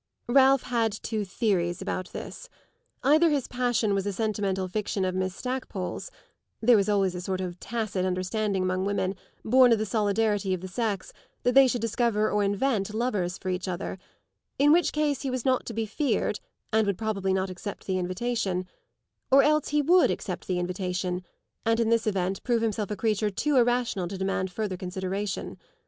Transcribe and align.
Ralph 0.27 0.63
had 0.63 0.93
two 0.93 1.23
theories 1.23 1.79
about 1.79 2.11
this 2.11 2.49
intervenes. 3.03 3.15
Either 3.19 3.29
his 3.29 3.47
passion 3.47 3.93
was 3.93 4.07
a 4.07 4.11
sentimental 4.11 4.67
fiction 4.67 5.05
of 5.05 5.13
Miss 5.13 5.35
Stackpole's 5.35 6.09
(there 6.59 6.75
was 6.75 6.89
always 6.89 7.13
a 7.13 7.21
sort 7.21 7.39
of 7.39 7.59
tacit 7.59 8.03
understanding 8.03 8.63
among 8.63 8.83
women, 8.83 9.13
born 9.45 9.71
of 9.71 9.77
the 9.77 9.85
solidarity 9.85 10.55
of 10.55 10.61
the 10.61 10.67
sex, 10.67 11.13
that 11.43 11.53
they 11.53 11.67
should 11.67 11.81
discover 11.81 12.31
or 12.31 12.43
invent 12.43 12.95
lovers 12.95 13.37
for 13.37 13.49
each 13.49 13.67
other), 13.67 13.99
in 14.57 14.71
which 14.71 14.91
case 14.91 15.21
he 15.21 15.29
was 15.29 15.45
not 15.45 15.67
to 15.67 15.73
be 15.75 15.85
feared 15.85 16.39
and 16.73 16.87
would 16.87 16.97
probably 16.97 17.31
not 17.31 17.51
accept 17.51 17.85
the 17.85 17.99
invitation; 17.99 18.65
or 19.29 19.43
else 19.43 19.67
he 19.67 19.83
would 19.83 20.09
accept 20.09 20.47
the 20.47 20.57
invitation 20.57 21.23
and 21.63 21.79
in 21.79 21.89
this 21.89 22.07
event 22.07 22.41
prove 22.41 22.63
himself 22.63 22.89
a 22.89 22.95
creature 22.95 23.29
too 23.29 23.55
irrational 23.55 24.07
to 24.07 24.17
demand 24.17 24.51
further 24.51 24.77
consideration. 24.77 25.59